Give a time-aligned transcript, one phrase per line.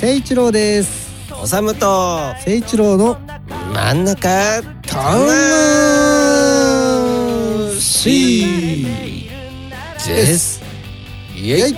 [0.00, 1.10] 誠一郎です。
[1.42, 1.84] おさむと。
[1.86, 3.18] 誠一郎の
[3.74, 4.62] 真ん中。
[4.86, 5.36] 魂
[10.06, 10.62] です
[11.36, 11.74] イエイ。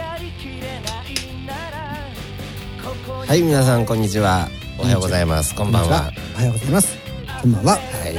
[3.27, 3.43] はい。
[3.43, 4.47] 皆さんこんにちは。
[4.79, 5.53] おはようございます。
[5.57, 6.13] こんばんは。
[6.37, 6.97] おはようございます。
[7.43, 7.73] こんばんは。
[7.73, 8.15] はい。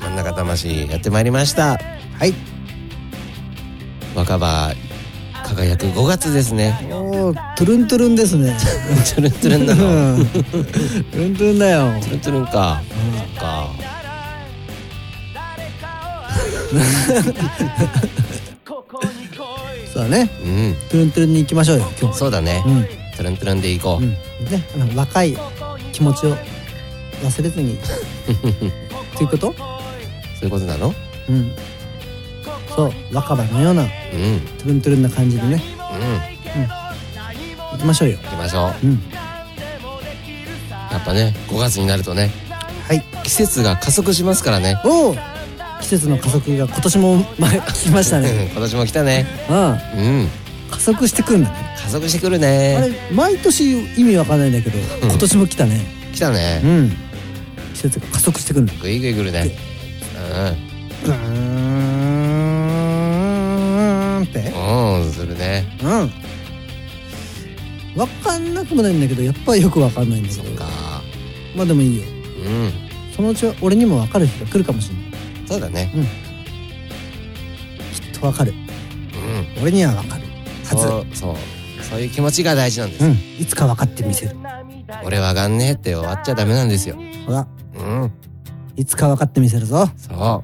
[0.00, 1.70] 真ん中魂やってまいりました。
[1.72, 1.78] は
[2.24, 2.32] い。
[4.14, 4.72] 若葉
[5.48, 6.78] 輝く5月ですね。
[6.92, 8.56] おートゥルントゥルンですね。
[9.16, 10.14] トゥルントゥルンなの。
[10.14, 11.80] うんトゥルントゥルンだよ。
[12.00, 12.82] トゥルントゥルンか。
[13.16, 13.68] そっか。
[19.92, 20.30] そうだね。
[20.44, 20.76] うん。
[20.90, 22.16] トゥルントゥルンに行きましょうよ今日。
[22.18, 22.62] そうだね。
[22.66, 22.84] うん。
[22.84, 24.04] トゥルントゥルンでいこう。
[24.04, 24.10] ん。
[24.10, 24.16] ね
[24.74, 25.36] あの若い
[25.92, 26.36] 気持ちを
[27.24, 27.76] 忘れずに。
[29.16, 29.50] ということ？
[29.50, 29.64] うそ
[30.42, 30.94] ういうことなの？
[31.28, 31.52] うん
[32.78, 33.88] そう若葉のようなうん。
[33.88, 35.60] トゥルントゥルンな感じでね。
[36.54, 36.58] う
[37.64, 37.72] ん。
[37.72, 38.18] 行きましょうよ。
[38.18, 38.86] 行きましょう。
[38.86, 39.02] うん。
[40.92, 42.30] やっぱね5月になるとね
[42.86, 43.02] はい。
[43.24, 44.80] 季節が加速しますからね。
[44.84, 45.16] おお
[45.80, 48.50] 季節の加速が今年も前来ましたね。
[48.54, 49.26] 今年も来たね。
[49.50, 49.56] うん。
[49.56, 49.72] う
[50.22, 50.28] ん。
[50.70, 51.56] 加速してくんだね。
[51.82, 55.84] 加速してくるあねれ毎年意味わかんないんだけど今年も来たね。
[56.14, 56.60] 来たね。
[56.62, 56.96] うん。
[57.74, 58.72] 季節が加速してくんだ。
[58.80, 59.50] ぐいぐい来るね。
[61.04, 61.57] ブーン
[68.68, 70.42] くもないんだけどやっぱりよくわかんないんだけど。
[70.44, 70.66] そっか。
[71.56, 72.04] まあでもいいよ。
[72.04, 72.72] うん。
[73.14, 75.04] そのうちは俺にもわかる日が来るかもしれない。
[75.46, 75.92] そうだね。
[77.92, 78.52] きっとわかる。
[78.52, 79.62] うん。
[79.62, 80.22] 俺にはわかる
[80.64, 81.36] はそうそう。
[81.82, 83.04] そういう気持ちが大事なんです。
[83.04, 83.16] ずうん。
[83.40, 84.36] いつかわかってみせる。
[85.04, 86.96] 俺わかんねえって終わっちゃダメなんですよ。
[87.26, 87.46] ほら。
[87.76, 88.12] うん。
[88.76, 89.88] いつかわかってみせるぞ。
[89.96, 90.42] そ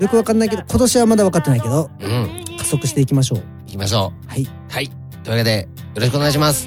[0.00, 2.56] よくわかんないけど今年はまだわかってないけどううん。
[2.58, 3.38] 加速していきましょう。
[3.66, 4.42] 行きましょはい。
[4.42, 4.88] ようはい。
[4.88, 4.96] とい
[5.28, 6.66] うわけでよろしくお願いします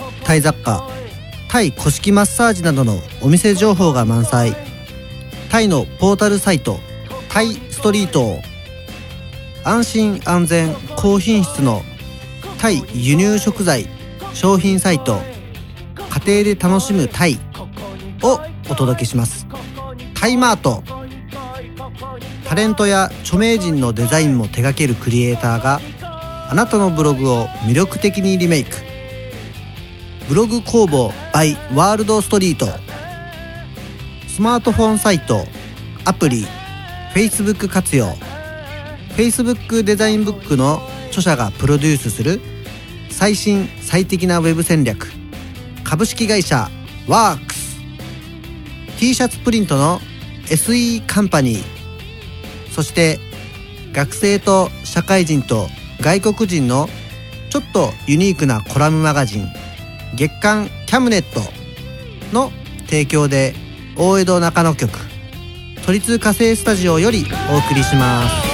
[0.31, 0.87] タイ雑貨
[1.49, 4.55] タイ古式マッサージなどのお店情報が満載。
[5.49, 6.79] タイのポータルサイト
[7.27, 8.39] タイストリート。
[9.65, 11.81] 安心安全高品質の
[12.59, 13.89] タイ輸入食材
[14.33, 15.19] 商品サイト。
[16.25, 17.37] 家庭で楽しむタイ
[18.23, 19.45] をお届けします。
[20.13, 20.81] タイマート。
[22.47, 25.81] タレントや著名人のデザインも手掛けるクリエイターが
[26.49, 28.90] あなたのブログを魅力的にリメイク。
[30.31, 32.65] ブログ工房 by ワールドストリート。
[34.29, 35.43] スマートフォンサイト
[36.05, 36.45] アプリ
[37.13, 38.05] Facebook 活用。
[39.17, 42.39] Facebook デザインブックの著者がプロデュースする
[43.09, 45.11] 最新最適なウェブ戦略。
[45.83, 46.69] 株式会社
[47.09, 47.77] ワークス。
[49.01, 49.99] t シャツプリントの
[50.45, 51.63] SE カンパニー。
[52.71, 53.19] そして
[53.91, 55.67] 学生と社会人と
[55.99, 56.87] 外国人の
[57.49, 59.60] ちょっとユニークなコラムマガジン。
[60.15, 61.39] 月刊キャムネット
[62.33, 62.51] の
[62.87, 63.53] 提供で
[63.97, 64.91] 大江戸中野局
[65.85, 68.51] 都立火星スタジオよりお送りします。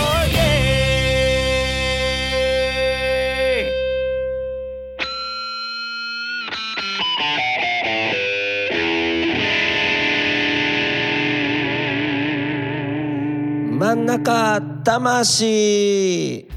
[13.79, 16.47] 真ん中魂。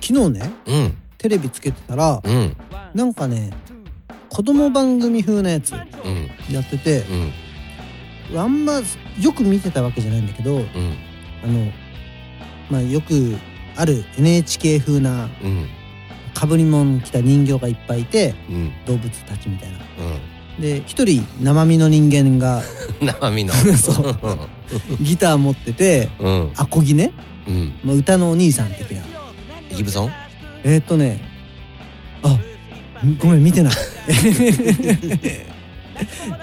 [0.00, 0.96] 昨日ねうん。
[1.18, 2.56] テレビつけてたらうん。
[2.94, 3.50] なんかね
[4.30, 6.54] 子供番組風なやつうん。
[6.54, 7.04] やってて
[8.32, 8.38] うん。
[8.38, 8.80] あんま
[9.20, 10.64] よく見てたわけじゃないんだけどうん。
[11.42, 11.72] あの
[12.70, 13.36] まあよく
[13.76, 15.68] ある NHK 風なうん。
[16.34, 18.72] かぶり物着た人形がいっぱいいてうん。
[18.86, 19.78] 動物たちみたいな。
[19.78, 22.62] うで一人生身の人間がん
[23.06, 23.54] 生身の。
[23.78, 24.16] そう。
[25.00, 26.52] ギター持っててうん。
[26.56, 27.12] アコギね、
[27.46, 27.72] うん。
[27.84, 29.02] まあ、歌のお兄さん的な。
[29.74, 30.12] ギブソン？
[30.64, 31.20] えー、っとね。
[32.22, 32.36] あ
[33.20, 33.72] ごめん見てない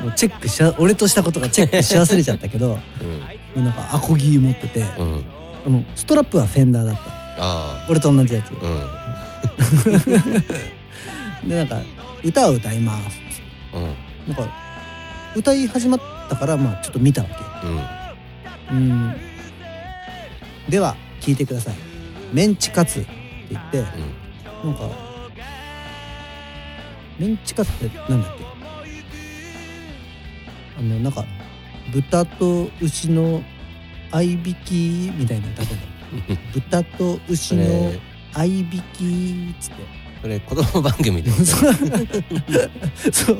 [0.01, 2.77] もうチェックし俺としたことがチェックし忘れちゃったけど
[3.55, 3.63] うん。
[3.63, 5.25] なんかアコギ持っててうん。
[5.65, 7.01] あのストラップはフェンダーだった。
[7.37, 8.51] あ俺と同じやつ。
[8.61, 9.41] あ
[11.43, 11.49] うん。
[11.49, 11.81] でなんか
[12.23, 13.19] 歌を歌います。
[13.73, 13.83] うん。
[14.27, 14.47] なんか
[15.35, 17.35] 歌い始まったからまあちょっと見たわけ。
[18.71, 18.77] うん。
[18.77, 19.15] うん。
[20.69, 21.75] では聞いてください。
[22.33, 23.09] メンチカツって
[23.51, 23.77] 言って
[24.63, 25.04] なんか
[27.19, 28.43] メンチカツってなんだっけ？
[30.77, 31.25] あのなんか
[31.93, 33.41] 豚と牛の
[34.11, 37.99] 合いびきみたいなの食べる 豚と牛そのれ。
[38.33, 39.75] 合いびきっつって。
[40.21, 41.29] それ子供番組で。
[41.39, 41.67] そ
[43.33, 43.39] う。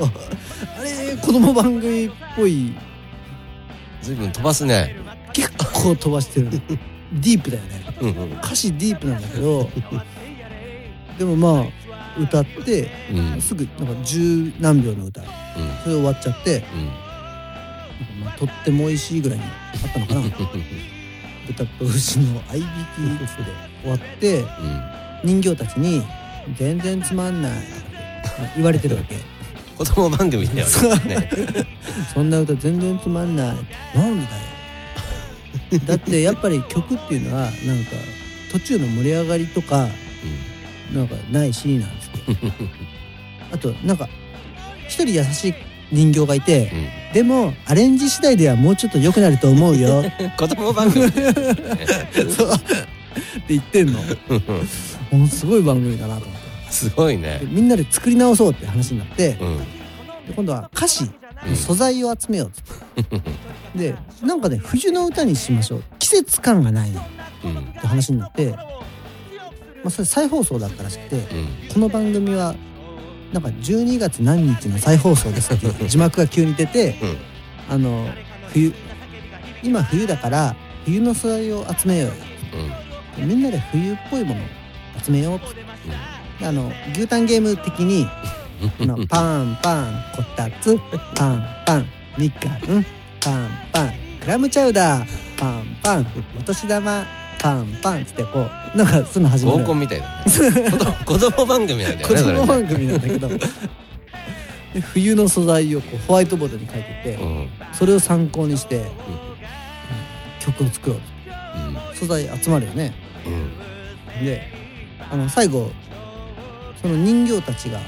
[0.78, 2.74] あれ子供番組っぽい。
[4.02, 4.96] ずいぶん飛ばすね。
[5.34, 6.46] 結構飛ばしてる。
[6.46, 7.82] の ディープだよね。
[8.02, 8.32] うんうん。
[8.38, 9.70] 歌詞ディープなんだけど。
[11.18, 11.66] でもまあ
[12.18, 13.42] 歌ってうん。
[13.42, 15.22] すぐなんか十何秒の歌。
[15.22, 15.28] うん。
[15.84, 18.24] それ終わっちゃってうん。
[18.24, 20.22] まあとっても美味しいぐらいにあったのかな。
[21.48, 23.28] 豚と牛の合いびきで
[23.84, 24.44] 終わって
[25.24, 26.02] 人形たちに
[26.58, 27.62] 「全然つまんない」って
[28.56, 29.16] 言われてるわけ。
[29.78, 31.30] 子供番組だよね。
[32.14, 33.48] そんな歌全然つまんない。
[33.94, 35.82] なんでだよ。
[35.86, 37.92] だってやっぱり曲っていうのはなんか
[38.52, 39.88] 途中の盛り上がりとか
[40.94, 42.52] なんかないしなんですけど。
[43.54, 44.10] あとなんか
[44.88, 45.54] 一人優しい
[45.92, 47.14] 人形がいてうん。
[47.14, 50.00] でもアレンジ次第ではもうちょっと良くなると思うよ。
[50.00, 52.54] う ん子供番組 そう。
[52.54, 54.00] って言ってんの。
[55.12, 56.46] もうすごい番組だなと思って。
[56.72, 57.40] すごいね。
[57.40, 59.58] でみんなで作り直そうって話になってうん。
[59.60, 59.64] で
[60.36, 61.10] 今度は歌詞
[61.48, 61.56] うん。
[61.56, 63.14] 素材を集めようっつっ
[63.74, 63.90] て。
[63.92, 65.84] でなんかね冬の歌にしましょう。
[66.00, 67.00] 季節感がないね
[67.44, 67.58] うん。
[67.58, 68.56] って話になって、
[69.86, 71.70] まあ、それ再放送だったらしくてうん。
[71.72, 72.56] この番組は
[73.32, 77.18] なんか12月何日の再放送ですっていう 字幕が急に出てうん。
[77.70, 78.10] あの
[78.52, 78.74] 冬
[79.62, 80.56] 今冬だから
[80.86, 82.14] 冬の素材を集めようよ。
[83.20, 83.28] うん。
[83.28, 84.44] みんなで冬っぽいものを
[85.04, 85.54] 集めようって
[86.40, 88.08] であの牛タンゲーム的に
[88.82, 90.80] あのパンパンこたつ
[91.14, 91.88] パンパン
[92.18, 92.86] みかん
[93.20, 96.08] パンパンクラムチャウダーパンパン
[96.40, 97.06] お年玉
[97.46, 99.60] パンパンっつってこうなんかその始まる。
[99.60, 100.24] 合コンみたいだね。
[101.06, 102.40] 子供番組なんだよ子ね それね。
[102.40, 103.28] 供番組なんだけど。
[104.74, 107.50] で冬の素材をこうホワイトボードに書いててうん。
[107.72, 108.84] それを参考にして、
[110.40, 111.00] 曲を作ろう
[111.96, 112.94] 素材集まるよね。
[113.28, 113.34] うん。
[113.34, 113.36] う
[114.24, 114.42] んで
[115.12, 115.70] あの最後
[116.82, 117.80] その人形たちが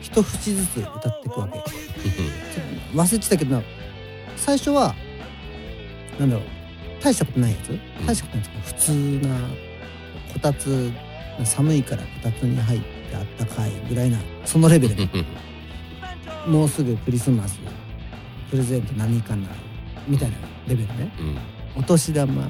[0.00, 1.58] 一節ずつ歌っていくわけ。
[2.94, 3.62] 忘れてたけどな。
[4.36, 4.94] 最初は
[6.18, 6.57] なんだろう
[7.02, 7.78] 大したことないやつ？
[8.06, 8.74] 大したことないやつ。
[8.74, 8.92] 普通
[9.26, 9.38] な
[10.32, 10.92] こたつ
[11.44, 15.08] 寒いからこたつに入ってあったかいぐらいなそのレベルで。
[16.46, 17.58] もうすぐクリスマス
[18.50, 19.48] プレゼント何かな
[20.06, 20.36] みたいな
[20.66, 21.10] レベルね
[21.76, 21.80] うん。
[21.80, 22.48] お年玉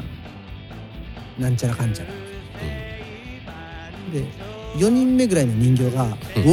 [1.38, 2.10] なんちゃらかんちゃら。
[4.12, 4.24] で
[4.76, 6.04] 4人目ぐらいの人形が
[6.36, 6.52] 「ウォーウォー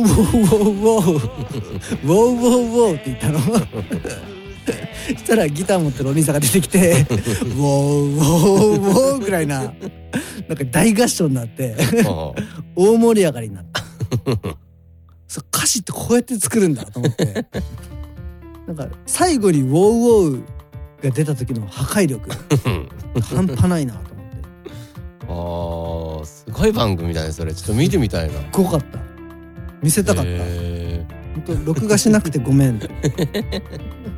[0.00, 1.28] ウォーウォーウォーウォー。
[2.02, 2.56] ウォーウォー
[2.88, 3.38] ウォー」って言ったの
[5.16, 7.54] したらギター持ってるお兄さんが出てきて「ウォー
[8.14, 11.76] ウォーウォー」ぐらいななんか大合唱になって
[12.06, 12.32] あ
[12.76, 13.82] 大盛り上がりになった。
[15.28, 17.46] そう歌詞ってこうやって作るんだと思って。
[18.66, 19.74] なんか最後に「ウォー
[20.30, 20.42] ウォー」
[21.04, 22.28] が出た時の破壊力
[23.22, 24.36] 半端ないなと思って。
[25.22, 27.54] あーすごい番組だねそれ。
[27.54, 28.34] ちょっと見てみたいな。
[28.34, 28.98] すごかった。
[29.82, 30.30] 見せたかった。
[30.30, 32.80] へ本当録画しなくてごめん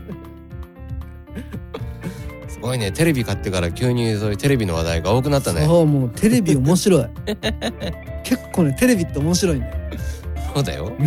[2.61, 2.93] ごいね。
[2.93, 5.67] テレビ買ってから急にそういうテレビの話題が多くなったね。
[5.67, 7.07] そうもうテレビ面白い。
[8.25, 9.75] 結構ねテレビって面白いんだよ
[10.55, 10.93] そうだよ。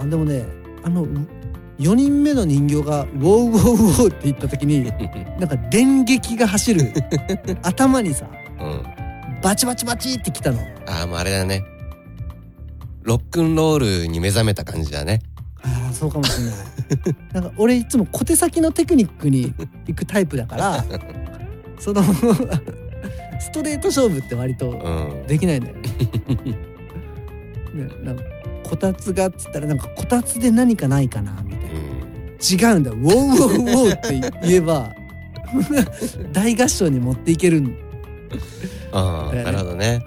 [0.00, 0.44] あーでもね
[0.82, 1.06] あの
[1.78, 4.84] 4人目の人形が「ウォーウォーウォー」って言った時に
[5.38, 6.92] なんか電撃が走る
[7.62, 8.26] 頭にさ
[8.60, 8.82] うん。
[9.42, 10.58] バチバチバチってきたの。
[10.86, 11.62] ああもうあれだね。
[13.02, 15.20] ロックンロールに目覚めた感じだね
[15.94, 16.54] そうかもしれない。
[17.32, 19.54] なんか俺いつも小手先のテクニックに
[19.86, 20.84] 行くタイプだから
[21.78, 22.02] その
[23.40, 25.26] ストレート勝負って割とうん。
[25.26, 25.82] できないんだよね。
[27.74, 28.22] ねなんか
[28.62, 31.66] こたつがっつったらなんかこたつで何かないかなみたいな。
[31.70, 32.14] うん。
[32.42, 34.94] 違うんだウォーウォーウォーって言えば
[36.32, 37.76] 大合唱に持っていけるん、
[38.92, 40.04] ああなるほどね。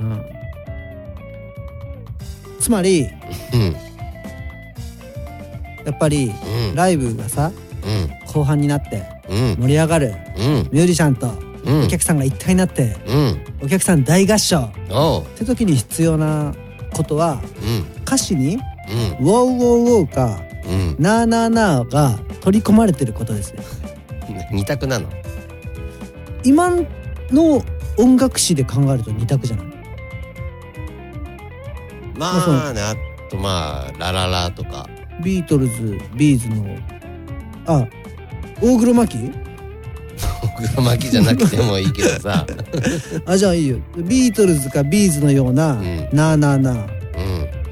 [2.59, 3.07] つまり
[3.53, 3.86] うん
[5.87, 6.31] やっぱり
[6.69, 6.75] うん。
[6.75, 7.51] ライブがさ
[7.83, 8.31] うん。
[8.33, 9.55] 後半になってうん。
[9.61, 10.69] 盛り上がるうん。
[10.71, 11.31] ミュージシャンと
[11.65, 11.83] うん。
[11.85, 13.41] お客さんが一体になってうん。
[13.63, 16.53] お客さん大合唱って時に必要な
[16.93, 18.01] ことはうん。
[18.03, 18.55] 歌詞に
[18.89, 23.63] うん「ウォーウォーウォー」かうん「なーなーなー」が取り込まれてることですね。
[24.51, 25.07] 二択なの？
[26.45, 26.71] 今
[27.31, 27.63] の
[27.97, 29.65] 音楽史で考えると二択じゃない？
[32.17, 32.95] まあそうまあねあ
[33.29, 34.87] とまあラララとか
[35.23, 36.77] ビートルズビーズの
[37.65, 37.87] あ
[38.61, 39.31] 大黒摩季？
[40.75, 42.45] 黒巻きじゃなくてもいいけどさ。
[43.25, 43.77] あじゃあいいよ。
[43.97, 46.87] ビートルズかビーズのようなうん「なーなーなー」うん。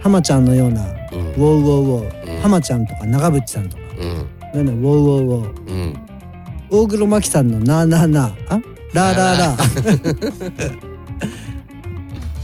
[0.02, 2.42] 浜ちゃんのようなうん「ウォーウォーウォー」うん。
[2.42, 3.84] 浜ちゃんとか長渕さんとか。
[4.54, 4.68] うん。
[4.68, 5.72] ウォーウォーウォー。
[5.72, 5.96] うん。
[6.70, 8.62] 大黒摩季さんの「なーなーなー」あ？
[8.94, 10.72] ラーラーラー。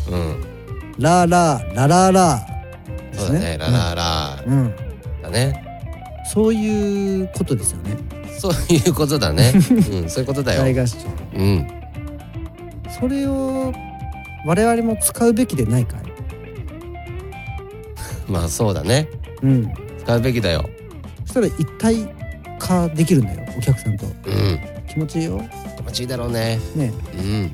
[0.11, 0.35] うん。
[0.97, 3.57] ラーラーララーラーそうだね。
[3.59, 4.69] ラララうん。
[4.69, 4.73] だ
[5.31, 5.63] ね。
[6.31, 7.97] そういうことですよね。
[8.39, 9.51] そういうことだね。
[9.91, 10.61] うんそういうことだよ。
[10.61, 10.97] 大合唱。
[11.35, 11.67] うん。
[12.99, 13.73] それを
[14.45, 16.01] 我々も使うべきでないかい？
[18.31, 19.07] まあそうだね。
[19.41, 19.73] うん。
[19.99, 20.69] 使うべきだよ。
[21.25, 21.95] そしたら一体
[22.59, 24.05] 化できるんだよお客さんと。
[24.05, 24.59] うん。
[24.87, 25.41] 気持ちいいよ。
[25.77, 26.59] 気持ちいいだろうね。
[26.75, 26.91] ね。
[27.17, 27.51] うん。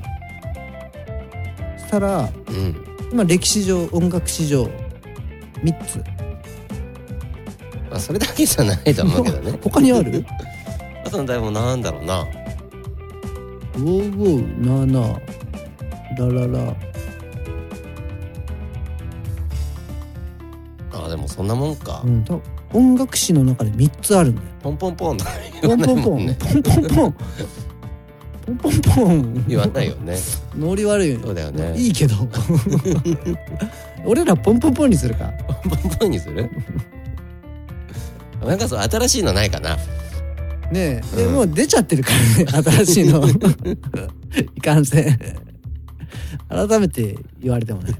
[1.78, 2.76] そしたらうん。
[3.12, 4.68] 今歴史上音楽史上
[5.64, 5.98] 3つ。
[5.98, 6.04] ま
[7.98, 9.58] あそれだけじゃないと思うけどね。
[9.62, 10.24] 他にある？
[11.04, 12.22] あとの題もなんだろうな。
[13.76, 16.64] ウォーウォーなーなーララ。
[16.66, 16.76] ラ
[20.92, 22.02] あでもそんなもんか。
[22.04, 22.40] うんと
[22.72, 24.48] 音楽史の中で3つあるんだよ。
[24.62, 25.30] ポンポンポンとか
[25.62, 27.14] ポンポンポン、ポンポンポン。
[28.44, 29.44] ポンポンポン。
[29.48, 30.18] 言わないよね。
[30.56, 31.74] ノリ悪いよそうだよね。
[31.78, 32.14] いいけど。
[34.04, 35.32] 俺らポンポンポンにするか。
[35.48, 36.50] ポンポンポンにする？
[38.46, 39.76] なんかそう新しいのないかな。
[40.70, 41.34] ねえ、でうん。
[41.34, 42.10] もう出ちゃってるか
[42.46, 43.24] らね新しいの。
[44.54, 45.18] いかんせん。
[46.48, 47.94] 改めて言われてもね。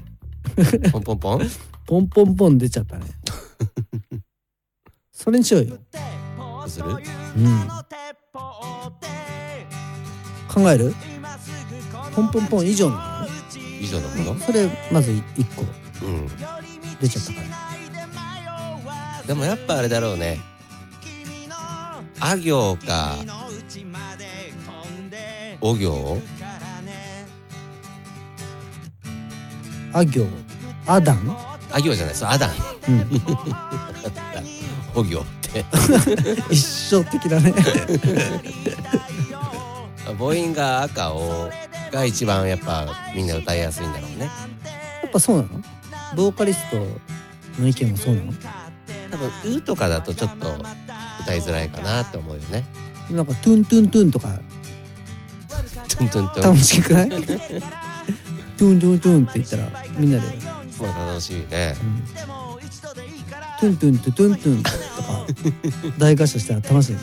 [0.91, 1.49] ポンポンポン？
[1.85, 3.05] ポンポンポン出ちゃったね。
[5.11, 5.77] それにしようよ。
[6.37, 6.85] どうする？
[6.89, 6.97] うん。
[10.47, 10.93] 考える？
[12.15, 12.97] ポンポンポン以上の。
[13.81, 14.39] 以上のもの？
[14.39, 15.21] それまず1
[15.55, 15.63] 個。
[16.05, 16.27] うん。
[16.99, 17.68] 出ちゃったから
[19.29, 20.39] でもやっぱあれだろうね。
[22.19, 23.15] あ行か
[25.61, 26.19] お行。
[29.93, 30.25] あ行。
[30.87, 31.37] アダン
[31.71, 32.49] あ行じゃないそうアダン
[32.87, 33.07] うん。
[34.95, 35.63] お行って。
[36.49, 37.53] 一生的だね。
[40.17, 41.51] 母音が赤を
[41.91, 44.25] が一番やっぱみんな歌いやすいんだろうね。
[45.03, 45.49] やっぱそうなの？
[46.15, 46.77] ボーカリスト
[47.61, 48.33] の意見はそうなの？
[49.11, 50.55] 多分「う」とかだとちょっと
[51.21, 52.65] 歌いづらいかなって思うよね。
[53.11, 54.39] なんかトゥントゥントゥンとか。
[55.89, 56.43] トゥントゥントゥン。
[56.43, 57.09] 楽しくない？
[57.09, 57.23] トゥ
[58.75, 60.43] ントゥントゥンって言ったらみんなで、うん、
[60.85, 61.75] まあ楽しいね。
[63.59, 64.73] トゥントゥントゥトゥントゥンとか
[65.97, 66.93] 大合唱したら楽しい。
[66.93, 66.99] ね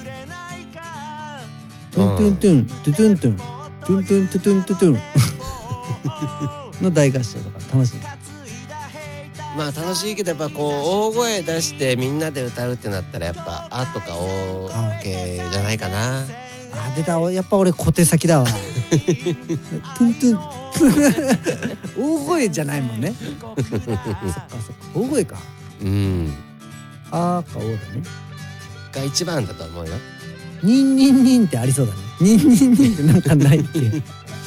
[1.90, 3.36] トゥントゥントゥントゥトゥントゥン。
[3.36, 5.00] トゥントゥントゥトゥントゥトゥン。
[6.82, 8.00] の大合唱とか楽しい
[9.56, 14.68] まあ楽しいけどやっぱこう大声出してみんなで歌うってなったらやっぱ「あ」とか「お」
[15.02, 16.25] 系じゃないかな。
[16.78, 18.46] あ出たやっぱ俺小手先だわ。
[18.46, 20.38] トゥントゥン。
[21.96, 23.14] 大声じゃないもんね。
[23.18, 24.46] そっかそっか。
[24.94, 25.36] 大声か。
[25.80, 26.34] うん。
[27.10, 27.78] あーかおだね。
[28.92, 29.94] が一番だと思うよ。
[30.62, 31.98] ニンニンニンってありそうだね。
[32.20, 33.80] ニンニンニンってなんかないっけ？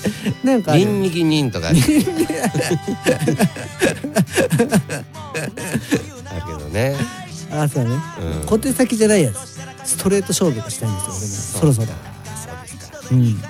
[0.43, 1.87] なんかニンニキニンとかあるある
[6.57, 6.95] けどね。
[7.51, 7.95] あそうだね。
[8.41, 8.45] うん。
[8.47, 9.57] 小手先じゃないやつ。
[9.83, 11.97] ストレート勝負がしたいんですよ俺もそろそろ。
[13.11, 13.41] うん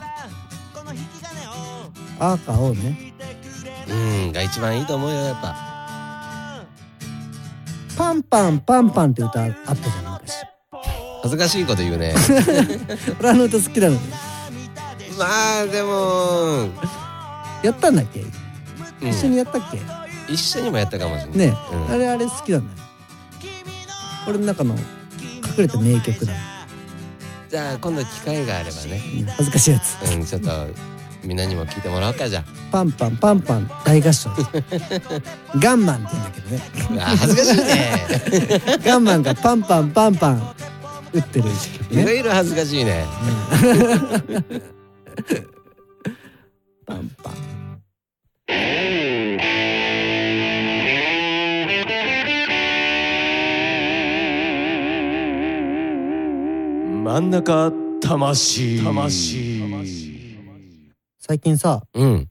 [2.19, 3.13] あーかおね。
[3.89, 6.63] うんが一番いいと思うよやっぱ。
[7.97, 10.33] パンパンパンパンって歌あったじゃん昔。
[11.21, 12.13] 恥ずかしいこと言うね。
[13.19, 13.95] 俺あの歌好きなの。
[13.95, 13.99] に
[15.19, 16.69] まあでも、
[17.61, 18.21] やったんだっけ？
[19.01, 19.09] うん。
[19.09, 19.79] 一緒にやったっけ？
[20.31, 21.37] 一緒にもやったかもしれない。
[21.37, 21.91] ねうん。
[21.93, 22.87] あれあれ好きなんだよ。
[24.27, 24.81] 俺の中の隠
[25.57, 26.33] れた名曲だ、
[27.49, 29.01] じゃあ今度機会があればね。
[29.19, 29.97] うん恥ずかしいやつ。
[30.15, 30.49] うんちょっと
[31.23, 34.29] みんなにも聞いてもらおうかじゃパンパンパンパン大合唱。
[35.59, 37.01] ガンマンって言うんだけどね。
[37.01, 38.07] ああ恥ずかしいね。
[38.85, 40.55] ガンマンがパンパンパンパン
[41.11, 41.49] 打ってる
[41.91, 43.03] いろいろ恥ずかしいね
[46.85, 47.33] パンパン。
[57.03, 57.71] 真ん中
[58.01, 58.83] 魂。
[58.83, 59.59] 魂。
[61.19, 62.27] 最近さうん。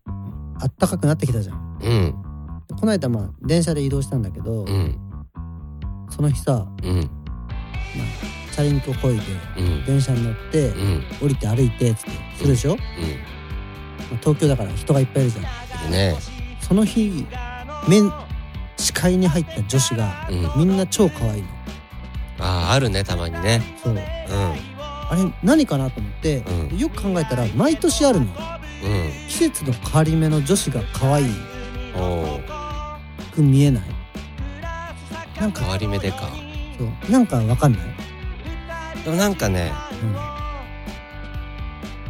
[0.61, 1.79] あったかくなってきたじゃん。
[1.83, 2.15] うん。
[2.81, 4.99] この間まあ電車で移動したんだけど、うん。
[6.11, 6.97] その日さ、うん。
[6.97, 9.23] まあ、チャリンコこいで
[9.57, 9.85] うん。
[9.85, 11.05] 電車に乗って、うん。
[11.23, 15.45] 降りて歩いてっつってするでしょ、まあ、東京だから人がいっぱいいるじゃん。
[15.87, 16.17] うんね。
[16.61, 17.25] その日
[17.87, 18.13] 面
[18.77, 20.67] 視界に入った女子がうん。
[20.67, 21.49] みんな超可愛いの。
[22.41, 23.63] あああるねたまにね。
[23.81, 23.93] そう。
[23.93, 24.01] うん。
[24.01, 26.79] あれ何かなと思って、うん。
[26.79, 28.27] よく考えたら毎年あるの。
[28.27, 28.31] うん。
[29.29, 31.23] 季節の変わり目の女子が可愛
[31.95, 32.41] おお
[33.33, 33.83] く見えない。
[35.41, 36.29] なんか変わり目でか。
[36.77, 37.13] そう。
[37.13, 37.81] なんかわかんない、
[39.09, 39.73] でもなんかね
[40.03, 40.15] うん。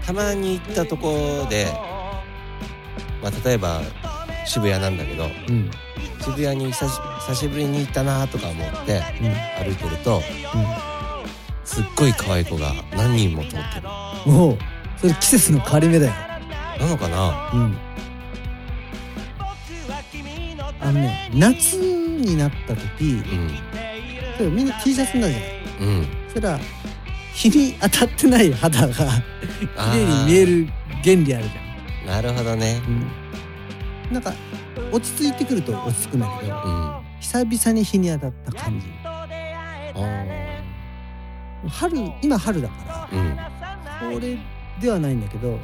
[0.05, 1.69] たまに行ったとこで
[3.23, 3.83] まあ例えば
[4.45, 5.71] 渋谷なんだけどうん。
[6.21, 9.65] 渋谷に久し久しぶりに行ったなとか思ってうん。
[9.65, 10.21] 歩いてると
[11.65, 13.63] すっごい可愛い子が何人も通ってる。
[14.27, 14.59] うんもう。
[14.97, 16.13] それ季節の変わり目だよ。
[16.81, 17.53] なのかな？
[17.55, 17.77] うん。
[20.81, 23.23] あのね夏になった時
[24.41, 24.57] うん。
[24.57, 26.07] みんな T シャツになるじゃないうん。
[26.29, 26.61] そしたら
[27.35, 28.95] 日に当たってない肌が
[29.77, 30.67] あ綺麗に見える
[31.05, 32.07] 原理あるじゃん。
[32.07, 32.81] なるほどね。
[34.09, 34.33] うん、なんか
[34.91, 36.61] 落ち着いてくると落ち着くんだけどうん。
[36.63, 38.87] あ久々に日に当たった感じ。
[41.69, 43.37] 春今春だかうん。
[43.37, 43.51] ら
[44.01, 44.39] それ
[44.81, 45.59] ではないんだけど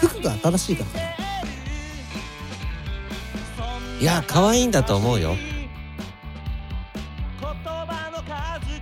[0.00, 0.90] 服が新しいから。
[0.90, 1.04] かな
[4.00, 5.36] いや可愛いんだと思うよ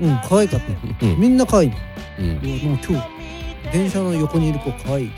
[0.02, 0.73] うん可愛かった。
[0.73, 1.21] ようん。
[1.21, 1.76] みんな可愛いの。
[2.18, 2.26] うん。
[2.26, 5.11] うわもう今日電車の横にいる子可愛い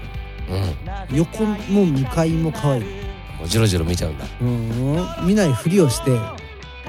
[1.11, 1.17] うん。
[1.17, 2.83] 横も向かいも可愛い。
[2.83, 4.27] もうジロジロ見ちゃうんだ。
[4.41, 5.27] うん。
[5.27, 6.11] 見ないふりをして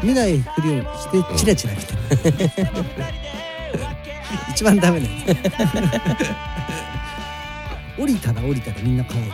[0.04, 2.00] 見ないふりをしてチラチラ見てる
[4.52, 5.62] 一番ダメなやつ。
[8.02, 9.32] 降りたら降りたらみんな可愛い。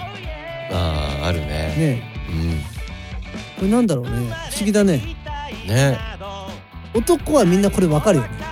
[0.72, 1.48] あああるね。
[1.48, 2.02] ね。
[2.30, 2.52] うん。
[2.52, 2.64] え
[3.58, 4.12] これなんだろうね。
[4.12, 5.02] 不思議だね。
[5.68, 5.98] ね。
[6.94, 8.51] 男はみんなこれ分かるよね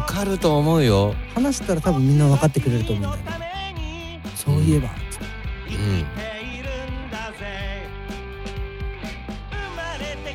[0.00, 1.14] わかると思うよ。
[1.34, 4.22] 話したら多分みんな分かってくれると思うんだよね。
[4.34, 4.88] そういえば、
[5.68, 6.06] うん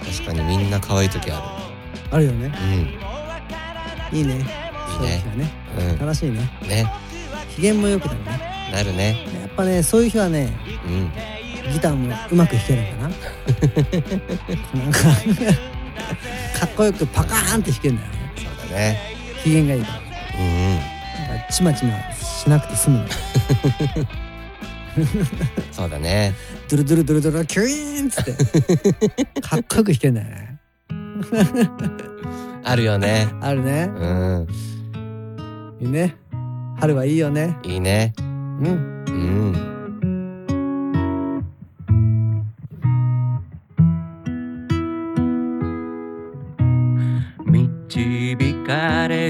[0.05, 1.57] 確かにみんな可愛い時あ
[2.11, 2.25] ある。
[2.25, 2.53] よねる
[4.13, 4.17] うん。
[4.17, 4.33] いいね。
[4.35, 5.23] いいね。
[5.35, 5.51] いね。
[5.79, 5.97] うん。
[5.99, 6.39] 楽しいね。
[6.61, 6.85] ね。
[7.55, 8.69] 機嫌も良くなるね。
[8.71, 9.27] なるね。
[9.41, 10.53] やっぱねそういう日はね
[10.85, 11.73] うん。
[11.73, 13.09] ギターもうまく弾けるのかな。
[14.83, 14.99] なんか
[16.59, 18.15] かっこよくパカーンって弾けるんだよね。
[18.37, 19.14] そうだね
[19.45, 19.99] 機嫌がいいから
[20.39, 20.47] うん。
[20.47, 20.79] うん
[21.29, 23.05] なんかちまちましなくて済むの。
[25.71, 26.33] そうだね。
[26.67, 28.33] ドゥルドゥルドゥルドゥルキュイーンっつって。
[29.41, 30.59] かっこよく弾けるんだよね。
[32.63, 33.27] あるよね。
[33.41, 33.91] あるね。
[33.95, 34.47] うん。
[35.79, 36.15] いいね。
[36.79, 37.55] 春はいいよね。
[37.63, 38.13] いいね。
[38.17, 39.03] うん。
[39.07, 39.74] うん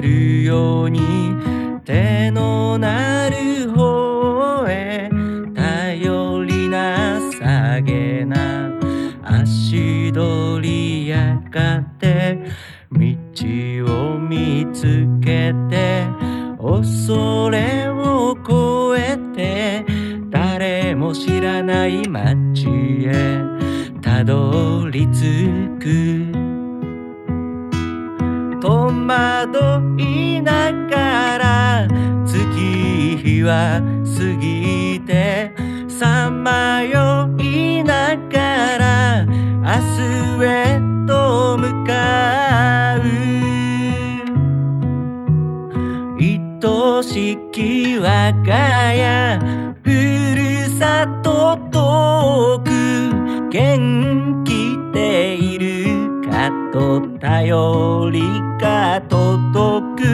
[0.05, 1.01] るように
[1.83, 5.09] 手のなる方へ
[5.55, 8.71] 頼りなさげな
[9.23, 12.39] 足取りやがて
[12.91, 12.99] 道
[14.13, 16.07] を見つけて
[16.59, 18.37] 恐れを
[18.95, 19.85] 越えて
[20.29, 22.44] 誰も知らない街
[33.45, 33.81] は
[34.17, 35.53] 過ぎて
[35.87, 39.71] さまよいながら明
[40.39, 42.99] 日へと向かう。
[46.17, 49.39] 愛しき我が家
[49.83, 52.69] ふるさと遠く
[53.49, 58.21] 元気でいるかと頼り
[58.59, 60.05] が届く。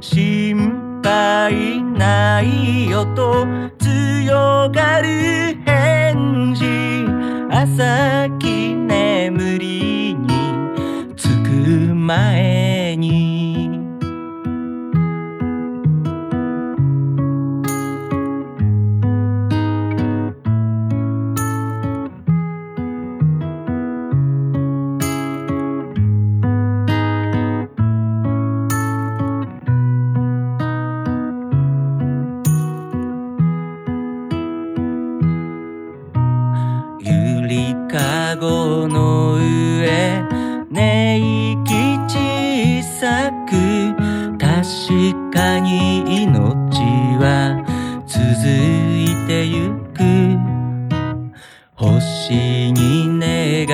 [0.00, 3.46] 心配ないよと
[3.78, 6.64] 強がる返事。
[7.50, 12.53] 朝き眠りにつく前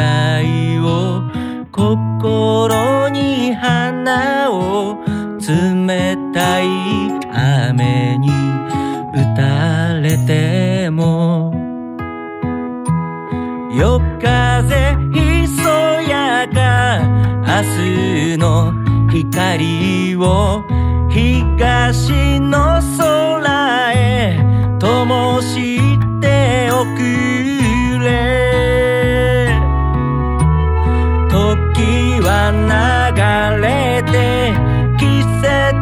[0.00, 1.22] 願いを
[1.70, 4.96] 心に花を
[5.38, 6.66] 冷たい
[7.32, 8.28] 雨に
[9.14, 11.52] 打たれても。
[13.72, 15.68] 夜風ひそ
[16.02, 17.00] やか
[17.46, 17.62] 明
[18.34, 18.72] 日の
[19.10, 20.64] 光を
[21.10, 24.38] 東の空へ
[24.78, 25.79] 灯し
[32.50, 34.52] 時は流れて
[34.98, 35.79] 季節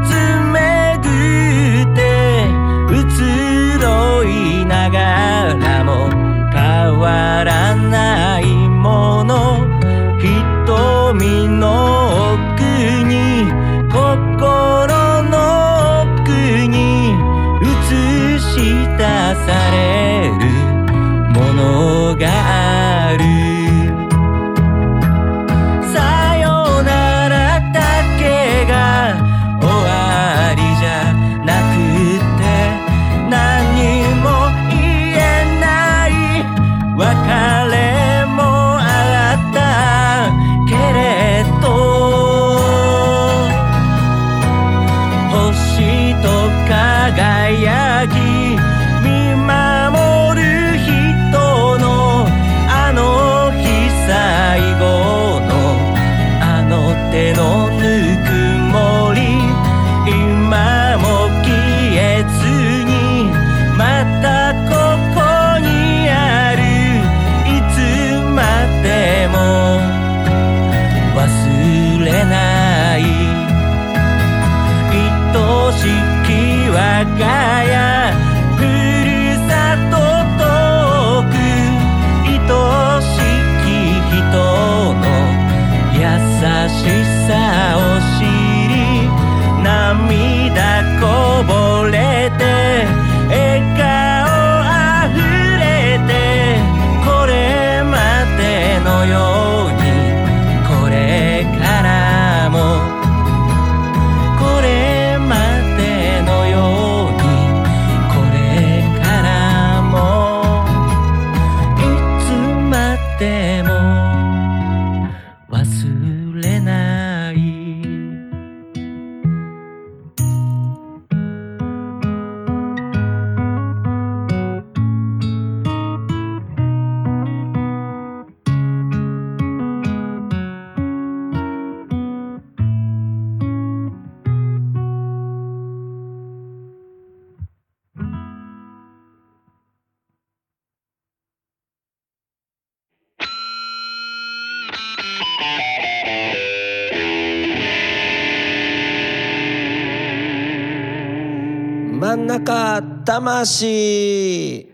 [152.08, 154.66] 真ん中魂。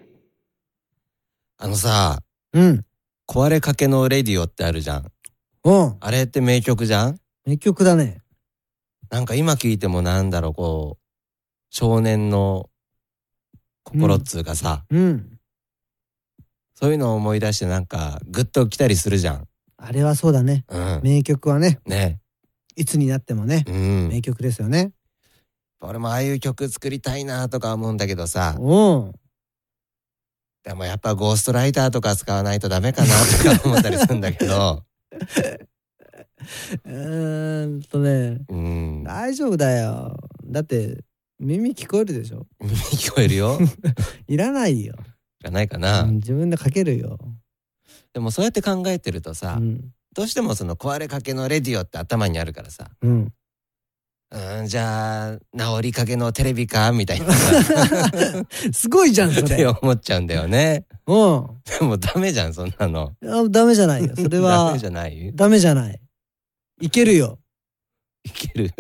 [1.59, 2.21] あのさ
[2.53, 2.85] うん。
[3.27, 5.07] 壊れかけのレディオってあるじゃん。
[5.65, 5.97] うん。
[5.99, 7.19] あれって名曲じゃん？
[7.45, 8.19] 名曲だね。
[9.11, 11.03] なんか今聞いてもなんだろうこう
[11.71, 12.71] 少年の
[13.83, 15.41] 心っつうかさ、うん。
[16.77, 19.49] そういうのを思い出してなんかグッと来たりするじゃん。
[19.77, 20.65] あれはそうだね。
[20.69, 21.01] うん。
[21.03, 21.81] 名曲はね。
[21.85, 22.21] ね。
[22.77, 23.65] いつになってもね。
[23.67, 24.09] うん。
[24.11, 24.93] 名曲ですよね
[25.81, 28.57] 俺もああいう曲作りたいなとか思うんだけどさ。
[28.59, 29.13] うん。
[30.65, 33.09] でもやっぱゴーストライターとか使わないとダメかな
[33.55, 34.85] とか思ったりするんだけど。
[36.85, 38.39] うーんとね。
[38.49, 39.05] うん。
[39.05, 40.17] 大丈夫だよ。
[40.47, 41.05] だって
[41.39, 42.47] 耳聞こえるでしょ？
[42.61, 43.59] 耳聞こえるよ。
[44.29, 44.95] いらないよ、
[45.41, 47.19] じゃないかな、うん自分で書けるよ、
[48.13, 49.93] でもそうやって考えてるとさ、うん。
[50.15, 53.33] どうしてもその壊れかけのレディオって頭にあるからさうん、
[54.35, 57.27] うんじゃあ治りかけのテレビかみたいな。
[58.73, 60.85] すごいじゃんそってれ思っちゃうんだよね。
[61.07, 61.15] うん。
[61.79, 63.13] でもダメじゃんそんなの。
[63.25, 64.11] あダメじゃないよ。
[64.17, 65.31] それダはメじゃない？
[65.35, 66.01] ダメじゃない。
[66.81, 67.39] いけるよ。
[68.25, 68.71] いける？
[68.71, 68.75] 治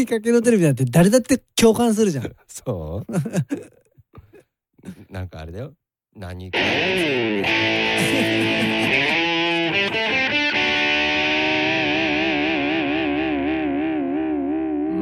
[0.00, 2.32] りかけのテレビなんて誰だって共感するじゃん。
[2.48, 3.12] そう？
[5.12, 5.74] なんかあれだよ。
[6.16, 6.58] 何か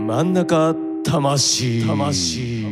[0.05, 1.87] 真ん中魂。
[1.87, 2.65] 魂。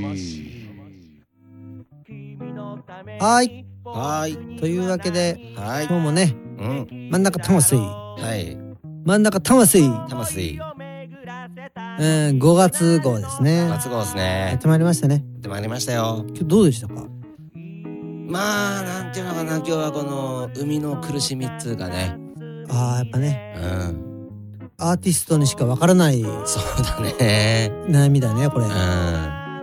[3.21, 3.65] はい。
[3.85, 4.57] はい。
[4.59, 5.87] というわけではい。
[5.87, 7.09] 今日もねうん。
[7.11, 7.77] 真ん中魂。
[7.77, 8.57] はい。
[9.05, 9.89] 真ん中魂。
[10.09, 10.59] 魂。
[12.01, 13.69] うん5月号ですね。
[13.69, 15.15] 夏号ですやっねてまいりましたね。
[15.15, 16.25] やってまいりましたよ。
[16.27, 17.07] 今日どうでしたか？
[18.27, 19.57] まあなんていうのかな。
[19.59, 22.19] 今日はこの海の苦しみっつうかね。
[22.69, 23.55] ああやっぱね。
[23.57, 24.10] うん
[24.83, 26.23] アーティストにしかわからない。
[26.23, 27.71] そうだね。
[27.87, 28.67] 悩みだねこれ。
[28.67, 28.69] う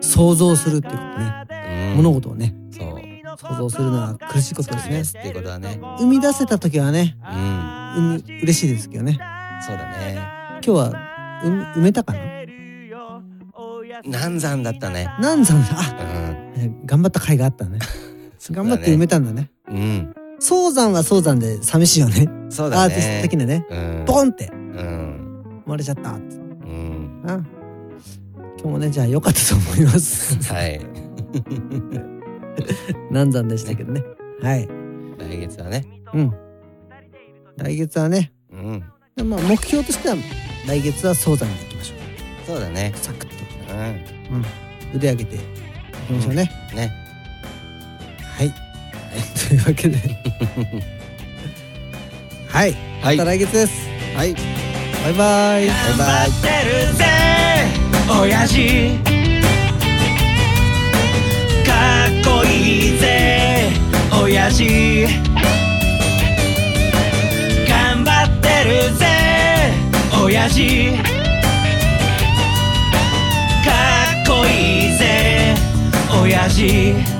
[0.01, 1.87] 想像するっていうことね。
[1.87, 2.55] ん、うん、物事をね。
[2.71, 3.01] そう。
[3.35, 5.01] 想像するのは苦しいことですね。
[5.01, 5.79] っていうことはね。
[5.97, 7.17] 生み出せた時はね
[7.97, 8.15] うん。
[8.15, 9.19] うみ嬉しいですけどね。
[9.65, 10.19] そうだね。
[10.63, 10.89] 今日は
[11.43, 11.47] う
[11.79, 12.19] 埋めたかな？
[14.05, 15.07] 難産だったね。
[15.19, 15.63] なんざんあ
[16.59, 16.85] うん。
[16.85, 17.79] 頑張った甲斐があった ね。
[18.51, 19.49] 頑張って埋めたんだね。
[19.67, 20.13] うん。
[20.39, 22.29] 早産は早産で寂しいよね。
[22.49, 22.83] そうだね。
[22.83, 23.65] アーティスト的なね。
[23.71, 24.05] うん。
[24.05, 24.51] ポンって。
[24.51, 24.56] うん
[25.67, 26.13] 生まれちゃった。
[26.13, 27.21] ってうん。
[27.27, 27.43] あ
[28.57, 30.53] 今日もねじゃあ良かったと思います。
[30.53, 30.79] はい。
[33.11, 34.01] 難産でしたけどね。
[34.41, 34.65] はい。
[35.17, 35.85] 来月はね。
[36.13, 36.33] うん。
[37.57, 38.31] 来月はね。
[38.49, 38.81] うん。
[39.17, 40.15] でまあ目標としては
[40.65, 41.95] 来月は早産でいきましょ
[42.45, 42.93] そうだね。
[42.95, 43.35] うサクッと。
[44.33, 44.45] うん。
[44.95, 45.35] 腕上げて。
[45.35, 45.43] いき
[46.13, 46.93] ましょうね、ね。
[48.37, 48.53] はい。
[49.49, 49.97] というわけで。
[52.47, 52.73] はい。
[53.01, 53.17] はい。
[53.17, 53.85] また来月です。
[54.15, 54.56] はい
[55.07, 55.67] バイバイ。
[55.67, 57.05] バイバイってるぜ
[58.09, 58.99] 親父
[61.65, 63.69] かっこいいぜ
[64.21, 65.07] 親父。
[67.69, 69.05] 頑張ってるぜ
[70.21, 70.91] 親父。
[73.63, 73.71] か
[74.23, 75.55] っこいいぜ
[76.21, 77.16] 親父。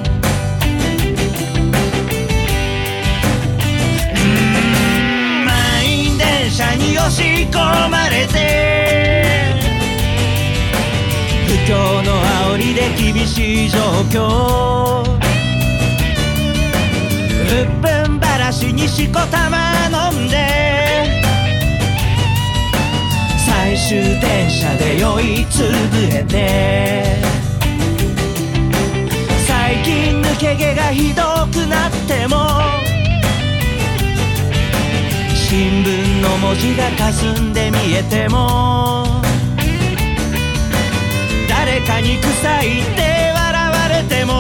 [7.10, 9.56] し込まれて。
[11.48, 12.12] 不況の
[12.54, 15.04] 煽りで厳しい状況。
[17.50, 19.74] うっぷんばらしにしこたま
[20.12, 20.36] 飲んで。
[23.46, 27.18] 最終電車で酔いつぶれて。
[29.48, 32.87] 最近抜け毛がひどくなっても。
[35.58, 39.24] 新聞の文字が霞んで見えても
[41.50, 43.02] 誰かに臭いって
[43.34, 44.34] 笑われても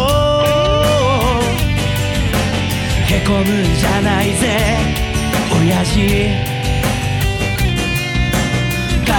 [3.09, 4.77] へこむんじゃないぜ
[5.59, 5.97] 親父。
[9.07, 9.13] か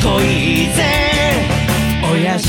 [0.00, 0.80] っこいいぜ
[2.10, 2.48] 親父。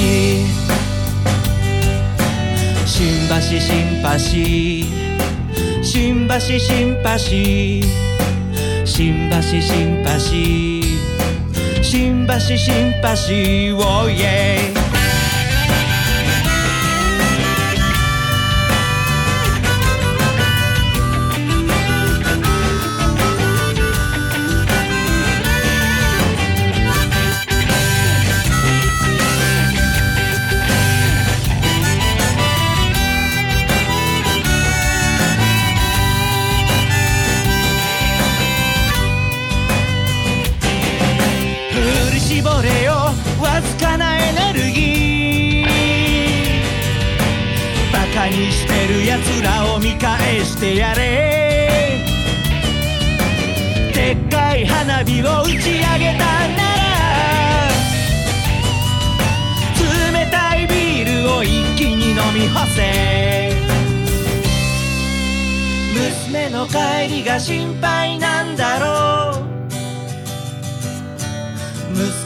[2.85, 6.39] 新橋シンパシー新橋。
[6.39, 8.12] 新橋新橋。
[8.95, 10.19] 新橋新橋。
[11.81, 14.82] 新橋新橋おいえ
[42.33, 42.93] 絞れよ。
[43.39, 45.67] わずかなエネルギー。
[47.93, 52.01] バカにしてるやつらを見返してやれ。
[53.93, 57.03] でっかい花火を打ち上げたなら。
[59.77, 63.53] 冷たいビールを一気に飲み干せ。
[65.93, 69.32] 娘の帰りが心配なんだろう。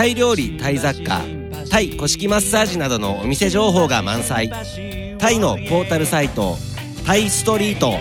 [0.00, 1.20] タイ料理タイ雑貨
[1.70, 4.50] タイ古式マッサージなどのお店情報が満載。
[5.18, 6.56] タイのポータルサイト
[7.04, 7.98] タイストリート。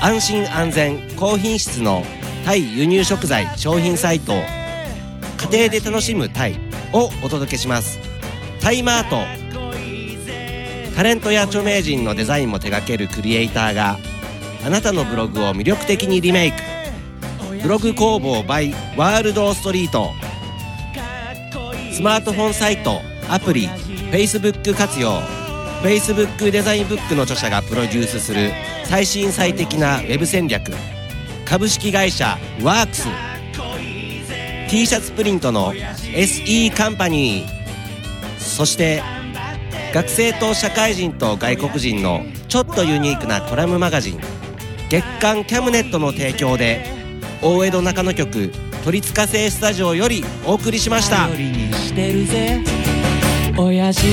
[0.00, 2.02] 安心安全高品質の
[2.46, 4.32] タイ輸入食材商品サイト。
[4.32, 6.58] 家庭で楽しむタイ
[6.94, 7.98] をお届けします。
[8.62, 9.18] タイマート。
[10.96, 13.98] タレントや著名人のデザインも手掛けるクリエイターが
[14.64, 16.56] あなたのブログを魅力的にリメイク。
[17.62, 20.12] ブログ工房 by ワールドストリート。
[21.96, 23.68] スマートフォンサイトアプリ
[24.12, 25.18] Facebook 活用。
[25.82, 28.50] Facebook デザインブックの著者がプロデュースする
[28.84, 30.72] 最新最適なウェブ戦略。
[31.46, 33.08] 株式会社ワークス。
[34.68, 38.38] t シャツプリントの SE カンパニー。
[38.38, 39.02] そして
[39.94, 44.20] 学生と社会人と外国人のちょっとユニークなコラムマガジン。
[44.90, 46.84] 月刊キャムネットの提供で
[47.40, 48.52] 大江戸中野局
[48.86, 51.26] 鳥塚製スタジオよりお送りしました。
[51.26, 52.62] 頼りにしてるぜ。
[53.58, 54.06] 親父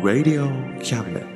[0.00, 0.46] Radio
[0.80, 1.35] Cabinet.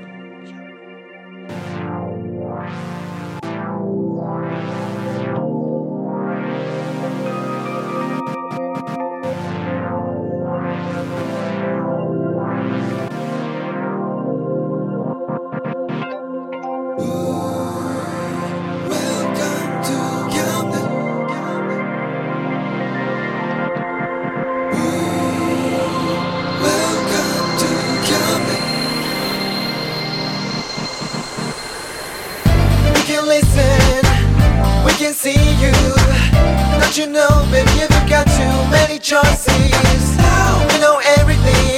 [37.80, 40.16] you've got too many choices.
[40.16, 41.69] Now we know everything.